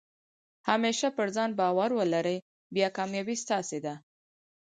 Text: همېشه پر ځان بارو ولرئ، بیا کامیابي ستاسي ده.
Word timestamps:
همېشه 0.69 1.07
پر 1.17 1.27
ځان 1.35 1.49
بارو 1.59 1.95
ولرئ، 1.99 2.37
بیا 2.75 2.87
کامیابي 2.97 3.35
ستاسي 3.43 3.79
ده. 3.85 3.93